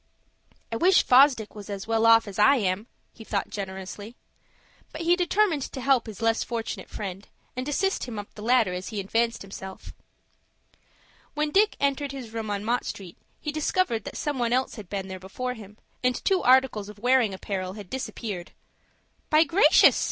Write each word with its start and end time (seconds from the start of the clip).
"I 0.71 0.77
wish 0.77 1.03
Fosdick 1.05 1.53
was 1.53 1.69
as 1.69 1.85
well 1.85 2.07
off 2.07 2.27
as 2.27 2.39
I 2.39 2.55
am," 2.55 2.87
he 3.13 3.23
thought 3.23 3.51
generously. 3.51 4.15
But 4.91 5.01
he 5.01 5.15
determined 5.15 5.61
to 5.73 5.79
help 5.79 6.07
his 6.07 6.23
less 6.23 6.43
fortunate 6.43 6.89
friend, 6.89 7.27
and 7.55 7.69
assist 7.69 8.05
him 8.05 8.17
up 8.17 8.33
the 8.33 8.41
ladder 8.41 8.73
as 8.73 8.87
he 8.87 8.99
advanced 8.99 9.43
himself. 9.43 9.93
When 11.35 11.51
Dick 11.51 11.75
entered 11.79 12.13
his 12.13 12.31
room 12.33 12.49
on 12.49 12.65
Mott 12.65 12.83
Street, 12.83 13.19
he 13.39 13.51
discovered 13.51 14.03
that 14.05 14.17
some 14.17 14.39
one 14.39 14.53
else 14.53 14.73
had 14.73 14.89
been 14.89 15.07
there 15.07 15.19
before 15.19 15.53
him, 15.53 15.77
and 16.03 16.15
two 16.25 16.41
articles 16.41 16.89
of 16.89 16.97
wearing 16.97 17.31
apparel 17.31 17.73
had 17.73 17.87
disappeared. 17.87 18.53
"By 19.29 19.43
gracious!" 19.43 19.99